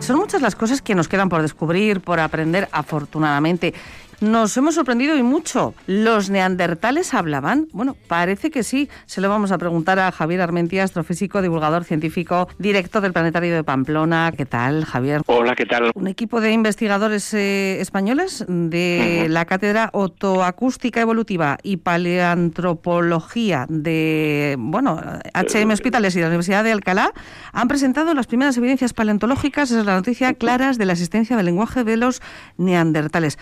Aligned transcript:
Son 0.00 0.16
muchas 0.18 0.42
las 0.42 0.54
cosas 0.54 0.82
que 0.82 0.94
nos 0.94 1.08
quedan 1.08 1.28
por 1.28 1.40
descubrir, 1.40 2.00
por 2.00 2.20
aprender, 2.20 2.68
afortunadamente. 2.70 3.72
Nos 4.20 4.54
hemos 4.58 4.74
sorprendido 4.74 5.16
y 5.16 5.22
mucho. 5.22 5.72
¿Los 5.86 6.28
neandertales 6.28 7.14
hablaban? 7.14 7.68
Bueno, 7.72 7.96
parece 8.06 8.50
que 8.50 8.62
sí. 8.62 8.90
Se 9.06 9.22
lo 9.22 9.30
vamos 9.30 9.50
a 9.50 9.56
preguntar 9.56 9.98
a 9.98 10.12
Javier 10.12 10.42
Armentia, 10.42 10.84
astrofísico, 10.84 11.40
divulgador 11.40 11.84
científico, 11.84 12.46
director 12.58 13.00
del 13.00 13.14
Planetario 13.14 13.54
de 13.54 13.64
Pamplona. 13.64 14.30
¿Qué 14.36 14.44
tal, 14.44 14.84
Javier? 14.84 15.22
Hola, 15.24 15.54
¿qué 15.54 15.64
tal? 15.64 15.90
Un 15.94 16.06
equipo 16.06 16.42
de 16.42 16.52
investigadores 16.52 17.32
eh, 17.32 17.80
españoles 17.80 18.44
de 18.46 19.26
la 19.30 19.46
Cátedra 19.46 19.88
Otoacústica 19.94 21.00
Evolutiva 21.00 21.56
y 21.62 21.78
Paleantropología 21.78 23.64
de, 23.70 24.56
bueno, 24.58 25.00
HM 25.32 25.70
Hospitales 25.70 26.14
y 26.14 26.18
de 26.18 26.24
la 26.24 26.28
Universidad 26.28 26.62
de 26.62 26.72
Alcalá 26.72 27.14
han 27.54 27.68
presentado 27.68 28.12
las 28.12 28.26
primeras 28.26 28.54
evidencias 28.58 28.92
paleontológicas, 28.92 29.70
esa 29.70 29.80
es 29.80 29.86
la 29.86 29.94
noticia, 29.94 30.34
claras 30.34 30.76
de 30.76 30.84
la 30.84 30.92
existencia 30.92 31.38
del 31.38 31.46
lenguaje 31.46 31.84
de 31.84 31.96
los 31.96 32.20
neandertales. 32.58 33.38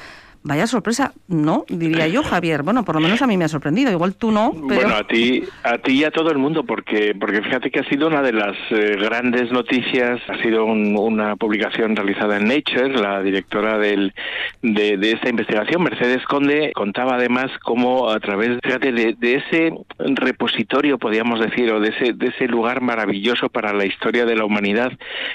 Vaya 0.49 0.67
sorpresa, 0.67 1.13
¿no? 1.29 1.67
Diría 1.69 2.09
yo, 2.09 2.23
Javier. 2.23 2.63
Bueno, 2.63 2.83
por 2.83 2.95
lo 2.95 3.03
menos 3.03 3.21
a 3.21 3.27
mí 3.27 3.37
me 3.37 3.45
ha 3.45 3.49
sorprendido. 3.49 3.91
Igual 3.93 4.15
tú 4.15 4.31
no, 4.33 4.51
pero... 4.67 4.81
Bueno, 4.81 4.97
a 4.97 5.07
ti, 5.07 5.43
a 5.63 5.77
ti 5.77 5.93
y 5.93 6.05
a 6.05 6.11
todo 6.11 6.31
el 6.31 6.39
mundo, 6.39 6.65
porque, 6.65 7.15
porque 7.21 7.43
fíjate 7.43 7.71
que 7.71 7.81
ha 7.81 7.85
sido 7.85 8.07
una 8.07 8.23
de 8.23 8.33
las 8.33 8.57
eh, 8.71 8.97
grandes 8.99 9.53
noticias. 9.53 10.19
Ha 10.27 10.41
sido 10.43 10.65
un- 10.65 10.97
una 10.97 11.37
publicación 11.37 11.95
realizada 11.95 12.39
en 12.39 12.49
Nature. 12.49 12.99
La 12.99 13.23
directora 13.23 13.77
del, 13.77 14.15
de, 14.63 14.97
de 14.97 15.13
esta 15.13 15.29
investigación, 15.29 15.83
Mercedes 15.83 16.25
Conde, 16.25 16.73
contaba 16.75 17.17
además 17.17 17.51
cómo 17.63 18.09
a 18.09 18.19
través, 18.19 18.59
fíjate, 18.65 18.91
de, 18.93 19.17
de 19.19 19.35
ese 19.35 19.73
repositorio, 19.99 20.97
podríamos 20.97 21.41
decir, 21.41 21.71
o 21.73 21.79
de 21.81 21.91
ese, 21.91 22.13
de 22.15 22.29
ese 22.29 22.47
lugar 22.49 22.81
maravilloso 22.81 23.51
para 23.51 23.75
la 23.75 23.85
historia 23.85 24.25
de 24.25 24.35
la 24.35 24.47
humanidad, 24.47 24.93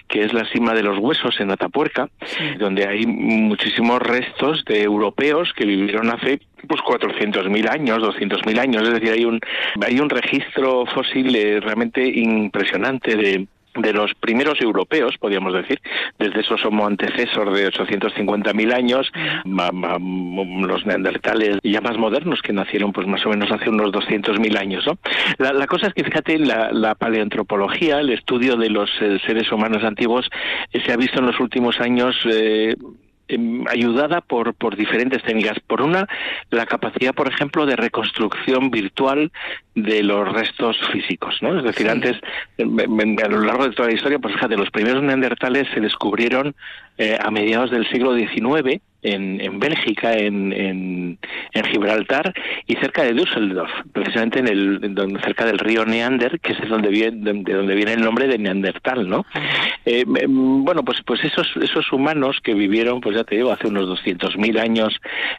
que 0.07 0.23
es 0.23 0.33
la 0.33 0.45
cima 0.51 0.73
de 0.73 0.81
los 0.81 0.97
huesos 0.97 1.39
en 1.39 1.51
Atapuerca, 1.51 2.09
donde 2.57 2.87
hay 2.87 3.05
muchísimos 3.05 3.99
restos 4.01 4.63
de 4.65 4.87
europeos 5.03 5.51
que 5.53 5.65
vivieron 5.65 6.09
hace 6.09 6.39
pues 6.67 6.81
400.000 6.81 7.69
años, 7.69 7.99
200.000 7.99 8.57
años, 8.59 8.83
es 8.83 8.93
decir, 8.93 9.11
hay 9.11 9.25
un 9.25 9.39
hay 9.85 9.99
un 9.99 10.09
registro 10.09 10.85
fósil 10.85 11.35
eh, 11.35 11.59
realmente 11.59 12.01
impresionante 12.07 13.15
de 13.15 13.47
de 13.75 13.91
los 13.91 14.13
primeros 14.19 14.61
europeos, 14.61 15.15
podríamos 15.19 15.51
decir, 15.51 15.81
desde 16.19 16.41
esos 16.41 16.63
homo 16.63 16.85
antecesor 16.85 17.51
de 17.51 17.67
850.000 17.71 18.71
años, 18.71 19.11
ma- 19.45 19.71
ma- 19.71 19.95
m- 19.95 20.67
los 20.67 20.85
neandertales 20.85 21.57
ya 21.63 21.81
más 21.81 21.97
modernos 21.97 22.43
que 22.43 22.53
nacieron 22.53 22.93
pues 22.93 23.07
más 23.07 23.25
o 23.25 23.29
menos 23.29 23.51
hace 23.51 23.71
unos 23.71 23.91
200.000 23.91 24.57
años. 24.59 24.85
¿no? 24.85 24.99
La, 25.39 25.53
la 25.53 25.65
cosa 25.65 25.87
es 25.87 25.95
que, 25.95 26.03
fíjate, 26.03 26.37
la, 26.37 26.71
la 26.71 26.93
paleantropología, 26.93 27.99
el 27.99 28.11
estudio 28.11 28.57
de 28.57 28.69
los 28.69 28.91
eh, 29.01 29.17
seres 29.25 29.51
humanos 29.51 29.83
antiguos, 29.83 30.29
eh, 30.71 30.79
se 30.85 30.93
ha 30.93 30.95
visto 30.97 31.17
en 31.19 31.25
los 31.25 31.39
últimos 31.39 31.79
años 31.81 32.15
eh, 32.31 32.75
em, 33.33 33.65
ayudada 33.67 34.21
por, 34.21 34.53
por 34.53 34.75
diferentes 34.75 35.23
técnicas. 35.23 35.59
Por 35.59 35.81
una, 35.81 36.07
la 36.49 36.65
capacidad, 36.65 37.13
por 37.13 37.27
ejemplo, 37.27 37.65
de 37.65 37.75
reconstrucción 37.75 38.71
virtual 38.71 39.31
de 39.75 40.03
los 40.03 40.31
restos 40.31 40.77
físicos, 40.91 41.35
¿no? 41.41 41.57
Es 41.57 41.63
decir, 41.63 41.87
Sí. 41.87 41.91
antes, 41.91 42.17
em, 42.57 43.17
a 43.23 43.27
lo 43.27 43.41
largo 43.41 43.67
de 43.67 43.71
toda 43.75 43.89
la 43.89 43.95
historia, 43.95 44.19
pues 44.19 44.35
fíjate, 44.35 44.55
los 44.55 44.69
primeros 44.69 45.01
neandertales 45.01 45.67
se 45.73 45.79
descubrieron 45.81 46.55
eh, 46.99 47.17
a 47.19 47.31
mediados 47.31 47.71
del 47.71 47.89
siglo 47.89 48.15
XIX 48.15 48.79
en, 49.01 49.41
en 49.41 49.59
Bélgica, 49.59 50.13
en, 50.13 50.53
en, 50.53 51.17
en 51.51 51.63
Gibraltar 51.65 52.31
y 52.67 52.75
cerca 52.75 53.01
de 53.03 53.13
Düsseldorf, 53.13 53.71
precisamente 53.91 54.39
en 54.39 54.47
el, 54.47 54.93
donde, 54.93 55.19
cerca 55.21 55.43
del 55.45 55.57
río 55.57 55.85
Neander, 55.85 56.39
que 56.39 56.53
es 56.53 56.69
donde 56.69 56.89
viene, 56.89 57.33
de 57.33 57.53
donde 57.53 57.73
viene 57.73 57.93
el 57.93 58.01
nombre 58.01 58.27
de 58.27 58.37
Neandertal, 58.37 59.09
¿no? 59.09 59.25
Eh, 59.85 60.05
bueno, 60.07 60.83
pues, 60.85 60.99
pues 61.03 61.23
esos, 61.23 61.51
esos 61.61 61.91
humanos 61.91 62.37
que 62.43 62.53
vivieron, 62.53 63.01
pues 63.01 63.15
ya 63.17 63.23
te 63.23 63.35
digo, 63.37 63.51
hace 63.51 63.67
unos 63.67 63.87
200.000 63.87 64.59
años, 64.59 64.95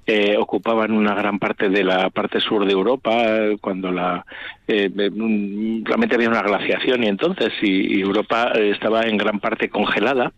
eh, 0.06 0.36
ocupaban 0.36 0.90
una 0.90 1.14
gran 1.14 1.38
parte 1.38 1.68
de 1.68 1.84
la 1.84 2.10
parte 2.10 2.40
sur 2.40 2.66
de 2.66 2.72
Europa, 2.72 3.12
eh, 3.14 3.56
cuando 3.60 3.92
la 3.92 4.23
eh, 4.66 4.90
realmente 4.94 6.14
había 6.14 6.28
una 6.28 6.42
glaciación 6.42 7.04
y 7.04 7.08
entonces 7.08 7.52
y, 7.62 7.98
y 7.98 8.00
Europa 8.00 8.52
eh, 8.54 8.70
estaba 8.70 9.02
en 9.02 9.16
gran 9.16 9.40
parte 9.40 9.68
congelada 9.68 10.32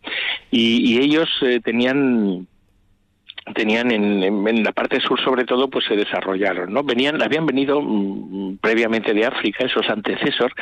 y, 0.50 0.94
y 0.94 0.98
ellos 0.98 1.28
eh, 1.42 1.60
tenían 1.62 2.46
tenían 3.54 3.92
en, 3.92 4.22
en- 4.24 4.48
en 4.48 4.64
la 4.64 4.72
parte 4.72 5.00
sur 5.00 5.20
sobre 5.22 5.44
todo 5.44 5.68
pues 5.70 5.84
se 5.86 5.94
desarrollaron 5.96 6.72
no 6.72 6.82
venían 6.82 7.22
habían 7.22 7.46
venido 7.46 7.80
mm, 7.80 8.56
previamente 8.60 9.14
de 9.14 9.24
África 9.24 9.64
esos 9.64 9.88
antecesor 9.88 10.52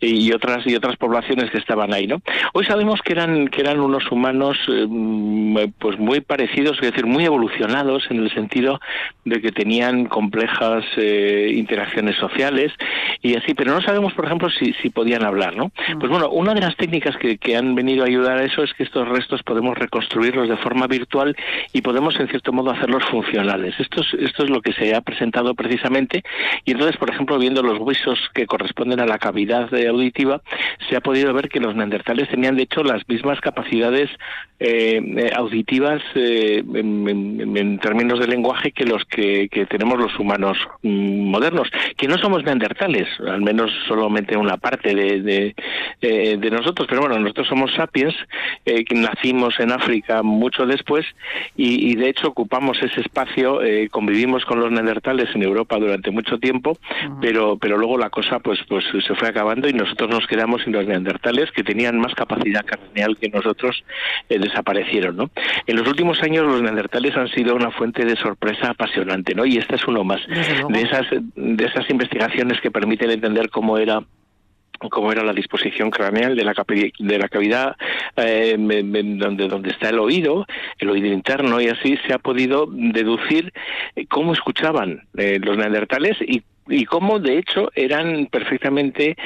y 0.00 0.32
otras 0.32 0.66
y 0.66 0.74
otras 0.74 0.96
poblaciones 0.96 1.50
que 1.50 1.58
estaban 1.58 1.92
ahí 1.92 2.06
no 2.06 2.22
hoy 2.54 2.64
sabemos 2.64 3.00
que 3.02 3.12
eran 3.12 3.48
que 3.48 3.60
eran 3.60 3.78
unos 3.80 4.10
humanos 4.10 4.56
eh, 4.68 4.86
mm, 4.88 5.56
pues 5.78 5.98
muy 5.98 6.20
parecidos 6.22 6.78
es 6.80 6.90
decir 6.92 7.04
muy 7.06 7.24
evolucionados 7.26 8.04
en 8.10 8.18
el 8.20 8.30
sentido 8.32 8.80
de 9.26 9.40
que 9.42 9.52
tenían 9.52 10.06
complejas 10.06 10.84
eh, 10.96 11.52
interacciones 11.54 12.16
sociales 12.16 12.72
y 13.20 13.36
así 13.36 13.52
pero 13.52 13.72
no 13.74 13.82
sabemos 13.82 14.14
por 14.14 14.24
ejemplo 14.24 14.48
si, 14.50 14.72
si 14.80 14.88
podían 14.88 15.24
hablar 15.24 15.56
no 15.56 15.70
pues 15.98 16.10
bueno 16.10 16.30
una 16.30 16.54
de 16.54 16.62
las 16.62 16.76
técnicas 16.76 17.16
que, 17.18 17.36
que 17.36 17.54
han 17.56 17.74
venido 17.74 18.02
a 18.04 18.06
ayudar 18.06 18.38
a 18.38 18.44
eso 18.44 18.62
es 18.62 18.72
que 18.72 18.82
estos 18.84 19.06
restos 19.08 19.42
podemos 19.42 19.76
reconstruirlos 19.76 20.48
de 20.48 20.56
forma 20.56 20.86
virtual 20.86 21.36
y 21.74 21.82
podemos 21.82 22.18
en 22.18 22.29
cierto 22.30 22.52
modo 22.52 22.70
hacerlos 22.70 23.04
funcionales. 23.10 23.74
Esto 23.78 24.00
es, 24.00 24.14
esto 24.14 24.44
es 24.44 24.50
lo 24.50 24.62
que 24.62 24.72
se 24.72 24.94
ha 24.94 25.00
presentado 25.00 25.54
precisamente 25.54 26.22
y 26.64 26.72
entonces, 26.72 26.96
por 26.96 27.10
ejemplo, 27.10 27.38
viendo 27.38 27.62
los 27.62 27.78
huesos 27.78 28.18
que 28.34 28.46
corresponden 28.46 29.00
a 29.00 29.06
la 29.06 29.18
cavidad 29.18 29.68
auditiva, 29.74 30.40
se 30.88 30.96
ha 30.96 31.00
podido 31.00 31.32
ver 31.34 31.48
que 31.48 31.60
los 31.60 31.74
neandertales 31.74 32.28
tenían 32.28 32.56
de 32.56 32.62
hecho 32.62 32.82
las 32.82 33.06
mismas 33.08 33.40
capacidades 33.40 34.10
eh, 34.60 35.00
eh, 35.16 35.30
auditivas 35.34 36.02
eh, 36.14 36.62
en, 36.74 37.08
en- 37.08 37.56
en 37.56 37.78
términos 37.78 38.20
de 38.20 38.26
lenguaje 38.26 38.72
que 38.72 38.84
los 38.84 39.04
que, 39.06 39.48
que 39.50 39.66
tenemos 39.66 39.98
los 39.98 40.18
humanos 40.18 40.58
mm, 40.82 41.30
modernos, 41.30 41.68
que 41.96 42.06
no 42.06 42.18
somos 42.18 42.44
neandertales, 42.44 43.08
al 43.26 43.40
menos 43.40 43.70
solamente 43.88 44.36
una 44.36 44.56
parte 44.58 44.94
de, 44.94 45.20
de, 45.22 45.54
eh, 46.02 46.36
de 46.38 46.50
nosotros, 46.50 46.86
pero 46.88 47.00
bueno, 47.00 47.18
nosotros 47.18 47.48
somos 47.48 47.72
sapiens, 47.74 48.14
que 48.64 48.94
nacimos 48.94 49.58
en 49.58 49.72
África 49.72 50.22
mucho 50.22 50.66
después 50.66 51.04
y, 51.56 51.90
y 51.90 51.94
de 51.96 52.08
hecho 52.10 52.28
ocupamos 52.28 52.80
ese 52.82 53.00
espacio, 53.00 53.62
eh, 53.62 53.88
convivimos 53.90 54.44
con 54.44 54.60
los 54.60 54.70
neandertales 54.70 55.28
en 55.34 55.42
Europa 55.42 55.76
durante 55.78 56.10
mucho 56.10 56.38
tiempo, 56.38 56.78
pero 57.20 57.56
pero 57.58 57.78
luego 57.78 57.96
la 57.98 58.10
cosa 58.10 58.38
pues 58.38 58.58
pues 58.68 58.84
se 59.06 59.14
fue 59.14 59.28
acabando 59.28 59.68
y 59.68 59.72
nosotros 59.72 60.10
nos 60.10 60.26
quedamos 60.26 60.62
sin 60.62 60.72
los 60.72 60.86
neandertales 60.86 61.50
que 61.52 61.64
tenían 61.64 61.98
más 61.98 62.14
capacidad 62.14 62.64
craneal 62.64 63.16
que 63.18 63.28
nosotros 63.30 63.82
eh, 64.28 64.38
desaparecieron, 64.50 65.16
¿no? 65.16 65.30
En 65.66 65.76
los 65.76 65.86
últimos 65.88 66.22
años 66.22 66.46
los 66.46 66.62
neandertales 66.62 67.16
han 67.16 67.28
sido 67.28 67.54
una 67.54 67.70
fuente 67.70 68.04
de 68.04 68.16
sorpresa 68.16 68.70
apasionante, 68.70 69.34
¿no? 69.34 69.46
Y 69.46 69.56
esta 69.56 69.76
es 69.76 69.86
uno 69.86 70.04
más 70.04 70.20
de 70.26 70.82
esas 70.82 71.06
de 71.10 71.64
esas 71.64 71.88
investigaciones 71.90 72.60
que 72.60 72.70
permiten 72.70 73.10
entender 73.10 73.50
cómo 73.50 73.78
era 73.78 74.02
cómo 74.88 75.12
era 75.12 75.22
la 75.22 75.32
disposición 75.32 75.90
craneal 75.90 76.34
de 76.34 76.44
la 76.44 76.54
de 76.98 77.18
la 77.18 77.28
cavidad 77.28 77.76
eh, 78.16 78.56
donde 78.58 79.46
donde 79.46 79.70
está 79.70 79.90
el 79.90 79.98
oído 79.98 80.46
el 80.78 80.90
oído 80.90 81.08
interno 81.08 81.60
y 81.60 81.68
así 81.68 81.98
se 82.06 82.14
ha 82.14 82.18
podido 82.18 82.66
deducir 82.70 83.52
eh, 83.94 84.06
cómo 84.06 84.32
escuchaban 84.32 85.02
eh, 85.18 85.38
los 85.42 85.58
neandertales 85.58 86.16
y 86.22 86.42
y 86.70 86.84
cómo 86.84 87.18
de 87.18 87.38
hecho 87.38 87.70
eran 87.74 88.26
perfectamente 88.26 89.16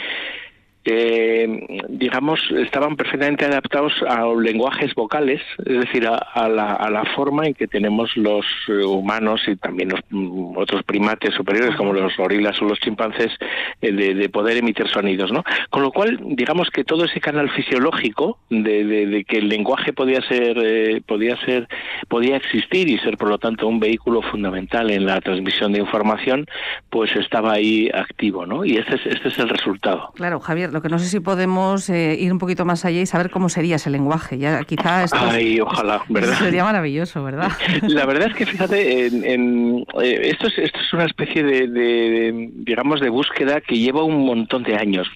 eh, 0.84 1.66
digamos, 1.88 2.40
estaban 2.56 2.96
perfectamente 2.96 3.44
adaptados 3.44 3.92
a 4.08 4.24
lenguajes 4.40 4.94
vocales, 4.94 5.40
es 5.64 5.80
decir, 5.80 6.06
a, 6.06 6.16
a 6.16 6.48
la, 6.48 6.74
a 6.74 6.90
la 6.90 7.04
forma 7.14 7.46
en 7.46 7.54
que 7.54 7.66
tenemos 7.66 8.16
los 8.16 8.44
eh, 8.68 8.84
humanos 8.84 9.42
y 9.46 9.56
también 9.56 9.90
los 9.90 10.00
mm, 10.10 10.56
otros 10.56 10.82
primates 10.84 11.34
superiores, 11.34 11.74
como 11.76 11.92
los 11.92 12.16
gorilas 12.16 12.60
o 12.60 12.66
los 12.66 12.78
chimpancés, 12.80 13.32
eh, 13.80 13.92
de, 13.92 14.14
de 14.14 14.28
poder 14.28 14.56
emitir 14.58 14.88
sonidos, 14.88 15.32
¿no? 15.32 15.42
Con 15.70 15.82
lo 15.82 15.90
cual, 15.90 16.18
digamos 16.22 16.68
que 16.70 16.84
todo 16.84 17.04
ese 17.04 17.20
canal 17.20 17.50
fisiológico 17.50 18.38
de, 18.50 18.84
de- 18.84 19.06
de 19.06 19.24
que 19.24 19.38
el 19.38 19.48
lenguaje 19.48 19.92
podía 19.92 20.20
ser, 20.22 20.56
eh, 20.62 21.02
podía 21.06 21.36
ser, 21.44 21.68
podía 22.08 22.36
existir 22.36 22.88
y 22.88 22.98
ser, 22.98 23.16
por 23.16 23.28
lo 23.28 23.38
tanto, 23.38 23.66
un 23.68 23.80
vehículo 23.80 24.22
fundamental 24.22 24.90
en 24.90 25.06
la 25.06 25.20
transmisión 25.20 25.72
de 25.72 25.80
información, 25.80 26.46
pues 26.90 27.14
estaba 27.16 27.52
ahí 27.52 27.90
activo, 27.92 28.46
¿no? 28.46 28.64
Y 28.64 28.76
este 28.76 28.96
es, 28.96 29.06
este 29.06 29.28
es 29.28 29.38
el 29.38 29.48
resultado. 29.48 30.10
Claro, 30.14 30.40
Javier, 30.40 30.70
Lo 30.74 30.82
que 30.82 30.88
no 30.88 30.98
sé 30.98 31.06
si 31.06 31.20
podemos 31.20 31.88
eh, 31.88 32.16
ir 32.18 32.32
un 32.32 32.40
poquito 32.40 32.64
más 32.64 32.84
allá 32.84 33.00
y 33.00 33.06
saber 33.06 33.30
cómo 33.30 33.48
sería 33.48 33.76
ese 33.76 33.90
lenguaje. 33.90 34.38
Ya 34.38 34.64
quizá 34.64 35.04
esto 35.04 35.16
Ay, 35.20 35.60
ojalá, 35.60 36.02
¿verdad? 36.08 36.36
sería 36.36 36.64
maravilloso, 36.64 37.22
¿verdad? 37.22 37.52
La 37.82 38.04
verdad 38.06 38.26
es 38.30 38.34
que 38.34 38.44
fíjate, 38.44 39.06
en, 39.06 39.24
en, 39.24 39.86
eh, 40.02 40.30
esto, 40.32 40.48
es, 40.48 40.58
esto 40.58 40.80
es 40.80 40.92
una 40.92 41.04
especie 41.04 41.44
de, 41.44 41.68
de, 41.68 42.50
digamos, 42.54 43.00
de 43.00 43.08
búsqueda 43.08 43.60
que 43.60 43.78
lleva 43.78 44.02
un 44.02 44.26
montón 44.26 44.64
de 44.64 44.74
años. 44.74 45.06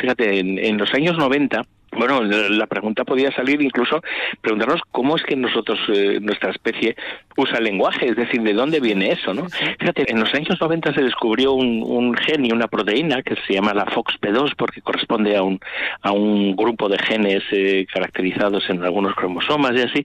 Fíjate, 0.00 0.40
en, 0.40 0.58
en 0.58 0.78
los 0.78 0.94
años 0.94 1.18
90 1.18 1.62
bueno, 1.94 2.22
la 2.22 2.66
pregunta 2.66 3.04
podía 3.04 3.30
salir 3.32 3.60
incluso 3.60 4.00
preguntarnos 4.40 4.80
cómo 4.90 5.16
es 5.16 5.22
que 5.22 5.36
nosotros, 5.36 5.78
eh, 5.88 6.18
nuestra 6.22 6.50
especie, 6.50 6.96
usa 7.36 7.58
el 7.58 7.64
lenguaje, 7.64 8.06
es 8.06 8.16
decir, 8.16 8.42
de 8.42 8.52
dónde 8.52 8.80
viene 8.80 9.12
eso, 9.12 9.34
¿no? 9.34 9.46
Fíjate, 9.78 10.10
en 10.10 10.20
los 10.20 10.32
años 10.34 10.60
90 10.60 10.94
se 10.94 11.02
descubrió 11.02 11.52
un, 11.52 11.82
un 11.84 12.14
gen 12.16 12.44
y 12.46 12.52
una 12.52 12.68
proteína 12.68 13.22
que 13.22 13.36
se 13.46 13.54
llama 13.54 13.74
la 13.74 13.86
FOXP2 13.86 14.54
porque 14.56 14.82
corresponde 14.82 15.36
a 15.36 15.42
un, 15.42 15.60
a 16.02 16.12
un 16.12 16.54
grupo 16.56 16.88
de 16.88 16.98
genes 16.98 17.42
eh, 17.50 17.86
caracterizados 17.92 18.68
en 18.70 18.82
algunos 18.82 19.14
cromosomas 19.14 19.72
y 19.72 19.82
así, 19.82 20.04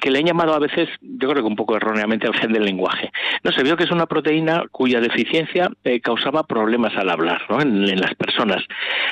que 0.00 0.10
le 0.10 0.20
han 0.20 0.26
llamado 0.26 0.54
a 0.54 0.58
veces, 0.58 0.88
yo 1.00 1.28
creo 1.28 1.42
que 1.42 1.48
un 1.48 1.56
poco 1.56 1.76
erróneamente, 1.76 2.26
el 2.26 2.34
gen 2.34 2.52
del 2.52 2.64
lenguaje. 2.64 3.10
No, 3.42 3.52
se 3.52 3.62
vio 3.62 3.76
que 3.76 3.84
es 3.84 3.90
una 3.90 4.06
proteína 4.06 4.64
cuya 4.70 5.00
deficiencia 5.00 5.70
eh, 5.84 6.00
causaba 6.00 6.44
problemas 6.44 6.96
al 6.96 7.10
hablar, 7.10 7.42
¿no? 7.48 7.60
En, 7.60 7.88
en 7.88 8.00
las 8.00 8.14
personas. 8.14 8.62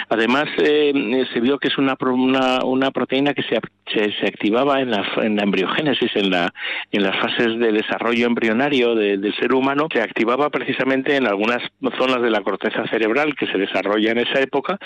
Además, 0.09 0.45
se 0.57 1.41
vio 1.41 1.59
que 1.59 1.69
es 1.69 1.79
una 1.79 1.97
una, 2.13 2.65
una 2.65 2.91
proteína 2.91 3.35
que 3.35 3.43
se, 3.43 3.61
se, 3.93 4.27
activaba 4.27 4.81
en 4.81 4.91
la, 4.91 5.05
en 5.23 5.37
la 5.37 5.43
embriogénesis, 5.43 6.11
en, 6.15 6.31
la, 6.31 6.53
en 6.93 7.03
las 7.03 7.17
fases 7.17 7.56
de 7.59 7.73
desarrollo 7.73 8.27
embrionario 8.27 8.95
del 8.95 9.35
ser 9.37 9.53
humano, 9.53 9.89
se 9.93 10.01
activaba 10.01 10.51
precisamente 10.51 11.17
en 11.17 11.27
algunas 11.27 11.63
zonas 11.99 12.23
de 12.23 12.31
la 12.31 12.41
corteza 12.43 12.87
cerebral 12.89 13.35
que 13.37 13.47
se 13.47 13.59
desarrolla 13.59 14.13
en 14.13 14.19
esa 14.19 14.41
época 14.41 14.79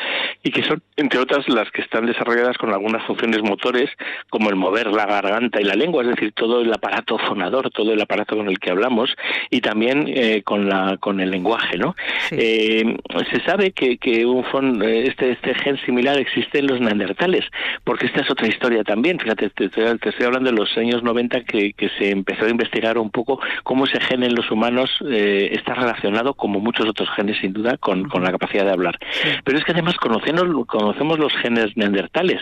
y 0.42 0.50
que 0.50 0.62
son, 0.62 0.82
entre 0.96 1.20
otras, 1.20 1.48
las 1.48 1.70
que 1.70 1.82
están 1.82 2.06
desarrolladas 2.06 2.56
con 2.58 2.72
algunas 2.72 3.04
funciones 3.06 3.42
motores, 3.42 3.90
como 4.28 4.50
el 4.50 4.56
mover 4.56 4.88
la 4.88 5.06
garganta 5.06 5.60
y 5.60 5.64
la 5.64 5.74
lengua, 5.74 6.02
es 6.02 6.10
decir, 6.10 6.32
todo 6.32 6.60
el 6.60 6.72
aparato 6.72 7.18
fonador, 7.18 7.70
todo 7.70 7.92
el 7.92 8.00
aparato 8.00 8.36
con 8.36 8.48
el 8.48 8.58
que 8.58 8.70
hablamos, 8.70 9.14
y 9.50 9.60
también 9.60 10.04
eh, 10.08 10.42
con, 10.42 10.68
la, 10.68 10.96
con 10.98 11.20
el 11.20 11.30
lenguaje. 11.30 11.78
¿no? 11.78 11.94
Eh, 12.30 12.96
se 13.30 13.40
sabe 13.44 13.72
que, 13.72 13.98
que 13.98 14.24
un 14.26 14.44
este, 14.82 15.32
este 15.32 15.54
gen 15.54 15.78
similar 15.84 16.18
existe 16.18 16.58
en 16.58 16.66
los 16.66 16.80
neandertales 16.80 17.44
porque 17.84 18.06
esta 18.06 18.20
es 18.20 18.30
otra 18.30 18.46
historia 18.46 18.84
también. 18.84 19.18
Fíjate, 19.18 19.50
te, 19.50 19.64
estoy 19.66 20.26
hablando 20.26 20.50
de 20.50 20.56
los 20.56 20.76
años 20.76 21.02
90 21.02 21.42
que, 21.44 21.74
se 21.98 22.10
empezó 22.10 22.44
a 22.44 22.50
investigar 22.60 22.98
un 22.98 23.10
poco 23.10 23.40
cómo 23.62 23.86
ese 23.86 24.00
gen 24.00 24.22
en 24.22 24.34
los 24.34 24.50
humanos 24.50 24.90
eh, 25.08 25.50
está 25.52 25.74
relacionado, 25.74 26.34
como 26.34 26.60
muchos 26.60 26.86
otros 26.86 27.08
genes 27.16 27.38
sin 27.40 27.52
duda, 27.52 27.76
con, 27.78 28.08
la 28.22 28.30
capacidad 28.30 28.64
de 28.64 28.72
hablar. 28.72 28.98
Pero 29.44 29.58
es 29.58 29.64
que 29.64 29.72
además 29.72 29.96
conocemos, 29.96 30.44
conocemos 30.66 31.18
los 31.18 31.32
genes 31.36 31.76
neandertales. 31.76 32.40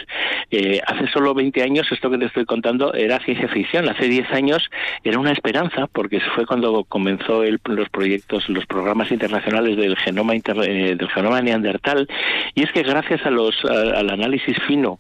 Eh, 0.51 0.81
hace 0.87 1.07
solo 1.09 1.35
20 1.35 1.63
años, 1.63 1.87
esto 1.93 2.11
que 2.11 2.19
te 2.19 2.27
estoy 2.27 2.45
contando 2.45 2.93
era 2.95 3.21
ciencia 3.21 3.49
ficción. 3.49 3.89
Hace 3.89 4.09
10 4.09 4.33
años 4.33 4.69
era 5.05 5.19
una 5.19 5.33
esperanza, 5.33 5.87
porque 5.87 6.21
fue 6.35 6.47
cuando 6.47 6.85
comenzó 6.85 7.45
el, 7.45 7.61
los 7.65 7.89
proyectos, 7.89 8.49
los 8.49 8.67
programas 8.67 9.13
internacionales 9.13 9.77
del 9.77 9.97
genoma, 9.97 10.35
eh, 10.35 10.97
del 10.99 11.09
genoma 11.11 11.41
neandertal. 11.41 12.09
Y 12.55 12.65
es 12.65 12.73
que 12.73 12.83
gracias 12.83 13.25
a 13.25 13.31
los, 13.31 13.55
al 13.65 14.11
análisis 14.11 14.57
fino 14.67 14.99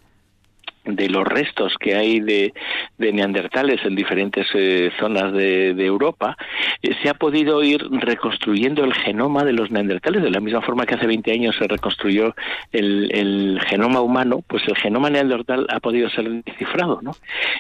de 0.96 1.08
los 1.08 1.26
restos 1.26 1.74
que 1.78 1.94
hay 1.94 2.20
de, 2.20 2.52
neandertales 2.98 3.84
en 3.84 3.94
diferentes 3.94 4.46
eh, 4.54 4.90
zonas 4.98 5.32
de, 5.32 5.68
Europa, 5.78 6.36
eh, 6.82 6.94
se 7.02 7.08
ha 7.08 7.14
podido 7.14 7.62
ir 7.62 7.82
reconstruyendo 7.90 8.84
el 8.84 8.94
genoma 8.94 9.44
de 9.44 9.52
los 9.52 9.70
neandertales, 9.70 10.22
de 10.22 10.30
la 10.30 10.40
misma 10.40 10.62
forma 10.62 10.86
que 10.86 10.94
hace 10.94 11.06
20 11.06 11.32
años 11.32 11.56
se 11.56 11.66
reconstruyó 11.66 12.34
el, 12.72 13.60
genoma 13.68 14.00
humano, 14.00 14.42
pues 14.46 14.62
el 14.66 14.76
genoma 14.76 15.10
neandertal 15.10 15.66
ha 15.70 15.80
podido 15.80 16.08
ser 16.10 16.28
descifrado, 16.44 17.00
¿no? 17.02 17.12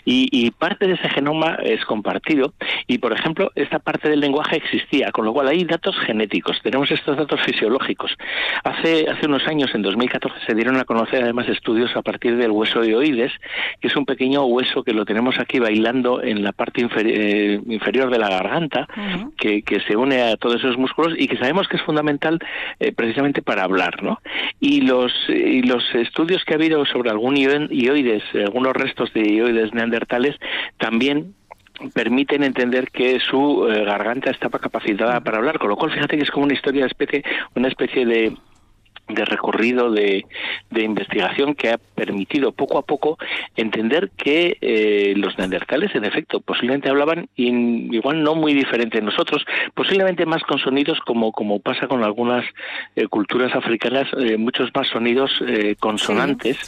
Y, 0.04 0.50
parte 0.58 0.86
de 0.86 0.94
ese 0.94 1.08
genoma 1.10 1.58
es 1.62 1.84
compartido, 1.84 2.52
y 2.86 2.98
por 2.98 3.12
ejemplo, 3.12 3.52
esta 3.54 3.78
parte 3.78 4.08
del 4.08 4.20
lenguaje 4.20 4.56
existía, 4.56 5.12
con 5.12 5.24
lo 5.24 5.32
cual 5.32 5.48
hay 5.48 5.64
datos 5.64 5.96
genéticos, 6.04 6.58
tenemos 6.62 6.90
estos 6.90 7.16
datos 7.16 7.40
fisiológicos. 7.42 8.16
Hace, 8.64 9.08
hace 9.08 9.26
unos 9.26 9.46
años, 9.46 9.70
en 9.74 9.82
2014, 9.82 10.36
se 10.46 10.54
dieron 10.54 10.76
a 10.76 10.84
conocer 10.84 11.22
además 11.22 11.48
estudios 11.48 11.94
a 11.96 12.02
partir 12.02 12.36
del 12.36 12.50
hueso 12.50 12.80
de 12.80 12.96
oído, 12.96 13.17
que 13.80 13.88
es 13.88 13.96
un 13.96 14.04
pequeño 14.04 14.44
hueso 14.44 14.82
que 14.82 14.92
lo 14.92 15.04
tenemos 15.04 15.38
aquí 15.38 15.58
bailando 15.58 16.22
en 16.22 16.42
la 16.42 16.52
parte 16.52 16.86
eh, 16.96 17.60
inferior 17.66 18.10
de 18.10 18.18
la 18.18 18.28
garganta, 18.28 18.86
que, 19.36 19.62
se 19.86 19.96
une 19.96 20.22
a 20.22 20.36
todos 20.36 20.56
esos 20.56 20.76
músculos 20.76 21.14
y 21.16 21.28
que 21.28 21.36
sabemos 21.36 21.68
que 21.68 21.76
es 21.76 21.82
fundamental 21.82 22.38
eh, 22.80 22.92
precisamente 22.92 23.42
para 23.42 23.62
hablar, 23.62 24.02
¿no? 24.02 24.20
Y 24.60 24.80
los, 24.82 25.12
y 25.28 25.62
los 25.62 25.84
estudios 25.94 26.44
que 26.44 26.54
ha 26.54 26.56
habido 26.56 26.84
sobre 26.84 27.10
algún 27.10 27.36
ioides, 27.36 28.24
algunos 28.34 28.72
restos 28.74 29.12
de 29.12 29.22
ioides 29.22 29.72
neandertales, 29.72 30.36
también 30.78 31.34
permiten 31.94 32.42
entender 32.42 32.90
que 32.90 33.20
su 33.20 33.68
eh, 33.68 33.84
garganta 33.84 34.30
estaba 34.30 34.58
capacitada 34.58 35.20
para 35.20 35.38
hablar, 35.38 35.58
con 35.58 35.68
lo 35.68 35.76
cual 35.76 35.92
fíjate 35.92 36.16
que 36.16 36.24
es 36.24 36.30
como 36.30 36.44
una 36.46 36.54
historia 36.54 36.82
de 36.82 36.88
especie, 36.88 37.24
una 37.54 37.68
especie 37.68 38.04
de 38.04 38.36
de 39.08 39.24
recorrido 39.24 39.90
de, 39.90 40.24
de, 40.70 40.82
investigación 40.82 41.54
que 41.54 41.70
ha 41.70 41.78
permitido 41.78 42.52
poco 42.52 42.78
a 42.78 42.82
poco 42.82 43.18
entender 43.56 44.10
que 44.16 44.58
eh, 44.60 45.14
los 45.16 45.36
neandertales 45.38 45.94
en 45.94 46.04
efecto 46.04 46.40
posiblemente 46.40 46.88
hablaban 46.88 47.28
igual 47.36 48.22
no 48.22 48.34
muy 48.34 48.54
diferente 48.54 48.98
de 48.98 49.04
nosotros 49.04 49.44
posiblemente 49.74 50.26
más 50.26 50.42
con 50.42 50.58
sonidos 50.58 50.98
como 51.06 51.32
como 51.32 51.60
pasa 51.60 51.86
con 51.86 52.04
algunas 52.04 52.44
eh, 52.96 53.06
culturas 53.08 53.54
africanas 53.54 54.06
eh, 54.18 54.36
muchos 54.36 54.70
más 54.74 54.88
sonidos 54.88 55.30
consonantes 55.80 56.58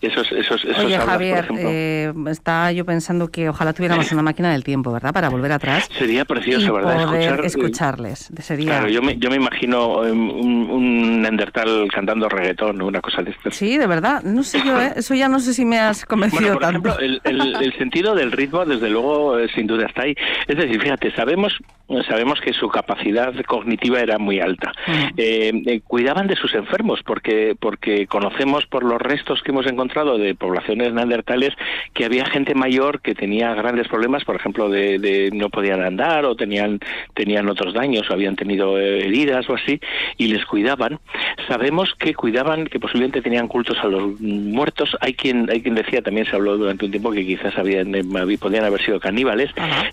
esos, 0.00 0.30
esos, 0.32 0.64
esos 0.64 0.84
Oye, 0.84 0.96
Javier, 0.98 1.48
eh, 1.58 2.12
está 2.30 2.70
yo 2.72 2.84
pensando 2.84 3.28
que 3.28 3.48
ojalá 3.48 3.72
tuviéramos 3.72 4.10
una 4.12 4.22
máquina 4.22 4.52
del 4.52 4.62
tiempo, 4.62 4.92
¿verdad? 4.92 5.12
Para 5.12 5.28
volver 5.28 5.52
atrás. 5.52 5.88
Sería 5.98 6.24
precioso, 6.24 6.72
¿verdad? 6.72 7.06
Poder 7.06 7.40
escucharles. 7.44 8.30
Sería... 8.40 8.66
Claro, 8.66 8.88
yo 8.88 9.02
me, 9.02 9.16
yo 9.18 9.30
me 9.30 9.36
imagino 9.36 10.06
em, 10.06 10.30
un, 10.30 10.70
un 10.70 11.22
Neandertal 11.22 11.88
cantando 11.92 12.28
reggaetón 12.28 12.80
o 12.80 12.86
una 12.86 13.00
cosa 13.00 13.22
de 13.22 13.32
esto. 13.32 13.50
Sí, 13.50 13.76
de 13.76 13.86
verdad. 13.86 14.22
No 14.22 14.42
sé 14.42 14.60
yo, 14.64 14.80
¿eh? 14.80 14.92
Eso 14.96 15.14
ya 15.14 15.28
no 15.28 15.40
sé 15.40 15.52
si 15.52 15.64
me 15.64 15.78
has 15.78 16.04
convencido 16.06 16.52
por 16.54 16.62
tanto. 16.62 16.88
Ejemplo, 16.90 17.20
el, 17.24 17.56
el, 17.56 17.72
sentido 17.76 18.14
del 18.14 18.32
ritmo, 18.32 18.64
desde 18.64 18.88
luego, 18.88 19.38
eh, 19.38 19.48
sin 19.54 19.66
duda 19.66 19.86
está 19.86 20.02
ahí. 20.02 20.14
Es 20.46 20.56
decir, 20.56 20.80
fíjate, 20.80 21.12
sabemos 21.14 21.58
sabemos 22.06 22.40
que 22.40 22.52
su 22.52 22.68
capacidad 22.68 23.34
cognitiva 23.46 24.00
era 24.00 24.18
muy 24.18 24.40
alta. 24.40 24.72
Mm. 24.86 24.92
Eh, 25.16 25.62
eh, 25.66 25.80
cuidaban 25.86 26.26
de 26.26 26.36
sus 26.36 26.54
enfermos 26.54 27.00
porque 27.04 27.56
porque 27.58 28.06
conocemos 28.06 28.66
por 28.66 28.84
los 28.84 29.00
restos 29.00 29.42
que 29.42 29.52
hemos 29.52 29.66
encontrado 29.66 30.18
de 30.18 30.34
poblaciones 30.34 30.92
neandertales 30.92 31.54
que 31.94 32.04
había 32.04 32.26
gente 32.26 32.54
mayor 32.54 33.00
que 33.00 33.14
tenía 33.14 33.54
grandes 33.54 33.88
problemas, 33.88 34.24
por 34.24 34.36
ejemplo, 34.36 34.68
de, 34.68 35.30
no 35.32 35.48
podían 35.50 35.82
andar 35.82 36.24
o 36.24 36.36
tenían 36.36 36.80
tenían 37.14 37.48
otros 37.48 37.74
daños 37.74 38.08
o 38.10 38.12
habían 38.12 38.36
tenido 38.36 38.78
eh, 38.78 39.06
heridas 39.06 39.48
o 39.48 39.54
así 39.54 39.80
y 40.16 40.28
les 40.28 40.44
cuidaban. 40.44 40.98
Sabemos 41.48 41.94
que 41.98 42.14
cuidaban, 42.14 42.66
que 42.66 42.80
posiblemente 42.80 43.22
tenían 43.22 43.48
cultos 43.48 43.78
a 43.82 43.86
los 43.86 44.20
muertos. 44.20 44.96
Hay 45.00 45.14
quien 45.14 45.50
hay 45.50 45.62
quien 45.62 45.74
decía 45.74 46.02
también 46.02 46.26
se 46.26 46.36
habló 46.36 46.56
durante 46.58 46.84
un 46.84 46.90
tiempo 46.90 47.12
que 47.12 47.24
quizás 47.24 47.56
habían 47.56 47.92
podían 48.40 48.64
haber 48.64 48.82
sido 48.82 49.00
caníbales. 49.00 49.50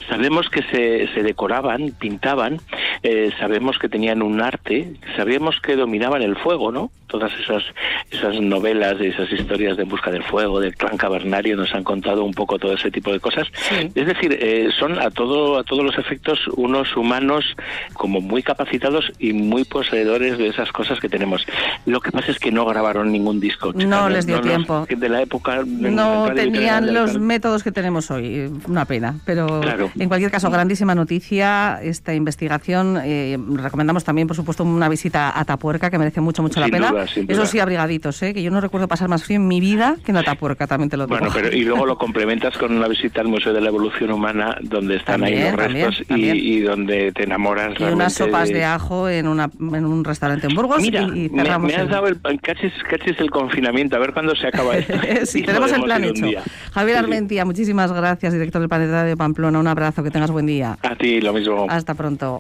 Sabemos 0.10 0.50
que 0.50 0.62
se, 0.64 1.08
se 1.14 1.24
decoraban 1.24 1.85
pintaban, 1.92 2.60
eh, 3.04 3.32
sabemos 3.40 3.78
que 3.78 3.90
tenían 3.90 4.22
un 4.22 4.42
arte, 4.42 4.94
sabíamos 5.16 5.60
que 5.62 5.76
dominaban 5.76 6.22
el 6.22 6.36
fuego, 6.36 6.72
¿no? 6.72 6.92
Todas 7.08 7.32
esas, 7.40 7.64
esas 8.10 8.42
novelas, 8.42 9.00
esas 9.00 9.32
historias 9.32 9.78
de 9.78 9.84
busca 9.84 10.12
del 10.12 10.24
fuego, 10.24 10.60
del 10.60 10.76
clan 10.76 10.98
cavernario, 10.98 11.56
nos 11.56 11.74
han 11.74 11.84
contado 11.84 12.24
un 12.24 12.34
poco 12.34 12.58
todo 12.58 12.74
ese 12.74 12.90
tipo 12.90 13.12
de 13.14 13.20
cosas. 13.20 13.48
Es 13.94 14.08
decir, 14.08 14.38
eh, 14.42 14.70
son 14.78 15.00
a, 15.00 15.12
todo, 15.12 15.60
a 15.60 15.64
todos 15.64 15.84
los 15.84 15.98
efectos 15.98 16.40
unos 16.56 16.98
humanos 16.98 17.46
como 17.94 18.22
muy 18.22 18.42
capacitados 18.42 19.12
y 19.20 19.34
muy 19.34 19.66
poseedores 19.66 20.38
de 20.38 20.48
esas 20.48 20.72
cosas 20.72 21.00
que 21.00 21.08
tenemos. 21.08 21.46
Lo 21.86 22.02
que 22.02 22.12
pasa 22.12 22.32
es 22.32 22.40
que 22.40 22.52
no 22.52 22.66
grabaron 22.66 23.12
ningún 23.12 23.40
disco. 23.40 23.72
No 23.74 24.10
les 24.10 24.26
dio 24.26 24.42
tiempo. 24.42 24.88
de 24.90 25.10
la 25.10 25.22
época... 25.22 25.64
No 25.66 26.32
tenían 26.34 26.94
los 26.94 27.20
métodos 27.20 27.64
que 27.64 27.72
tenemos 27.72 28.10
hoy. 28.12 28.52
Una 28.68 28.86
pena. 28.86 29.16
Pero 29.26 29.62
en 29.98 30.08
cualquier 30.08 30.32
caso, 30.32 30.50
grandísima 30.50 30.96
noticia 30.96 31.75
esta 31.82 32.14
investigación. 32.14 33.00
Eh, 33.04 33.38
recomendamos 33.56 34.04
también, 34.04 34.28
por 34.28 34.36
supuesto, 34.36 34.64
una 34.64 34.90
visita 34.90 35.38
a 35.38 35.46
Tapuerca, 35.46 35.90
que 35.90 35.98
merece 35.98 36.22
mucho, 36.22 36.42
mucho 36.42 36.60
la 36.60 36.68
pena. 36.68 36.94
Eso 37.28 37.46
sí, 37.46 37.60
abrigaditos, 37.60 38.22
¿eh? 38.24 38.34
que 38.34 38.44
yo 38.44 38.52
no 38.52 38.62
recuerdo 38.62 38.88
pasar 38.88 39.10
más 39.10 39.24
frío 39.24 39.38
en 39.38 39.48
mi 39.48 39.60
vida 39.60 39.98
que 40.04 40.12
en 40.12 40.18
Atapuerca, 40.18 40.68
también 40.68 40.90
te 40.90 40.98
lo 40.98 41.08
digo. 41.08 41.18
Bueno, 41.18 41.34
pero 41.34 41.56
y 41.56 41.64
luego 41.64 41.86
lo 41.86 41.98
complementas 42.06 42.58
con 42.58 42.76
una 42.76 42.88
visita 42.88 43.22
al 43.22 43.28
Museo 43.28 43.54
de 43.54 43.62
la 43.62 43.68
Evolución 43.68 44.12
Humana, 44.12 44.58
donde 44.62 44.98
están 44.98 45.24
ahí 45.24 45.42
los 45.42 45.54
restos 45.54 46.04
y, 46.10 46.60
donde 46.62 47.12
te 47.12 47.24
enamoras. 47.24 47.80
Y 47.80 47.84
unas 47.84 48.14
sopas 48.14 48.50
de, 48.50 48.64
ajo 48.64 49.10
en, 49.10 49.28
una, 49.28 49.50
en 49.60 49.86
un 49.86 50.04
restaurante 50.04 50.48
en 50.48 50.56
Burgos 50.56 50.82
Mira, 50.82 51.04
y, 51.14 51.30
cerramos. 51.30 51.72
Me, 51.72 51.76
has 51.76 51.90
dado 51.90 52.08
el 52.08 52.20
cachis, 52.42 52.74
el 53.20 53.32
confinamiento, 53.32 53.96
a 53.96 54.00
ver 54.00 54.14
cuándo 54.14 54.36
se 54.36 54.48
acaba 54.48 54.78
esto. 54.78 54.94
sí, 55.26 55.44
tenemos 55.44 55.72
el 55.72 55.82
plan 55.82 56.04
hecho. 56.04 56.26
Javier 56.74 56.98
Armentia, 56.98 57.46
muchísimas 57.46 57.92
gracias, 57.92 58.34
director 58.34 58.60
del 58.62 58.70
Planeta 58.70 59.04
de 59.04 59.18
Pamplona. 59.18 59.60
Un 59.60 59.68
abrazo, 59.68 60.04
que 60.04 60.12
tengas 60.12 60.32
buen 60.32 60.46
día. 60.46 60.78
A 60.82 60.96
ti, 60.96 61.22
lo 61.22 61.34
mismo. 61.34 61.65
Hasta 61.70 61.94
pronto. 61.96 62.34